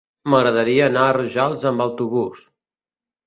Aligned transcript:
M'agradaria 0.33 0.85
anar 0.91 1.03
a 1.09 1.11
Rojals 1.17 1.67
amb 1.73 1.85
autobús. 1.85 2.47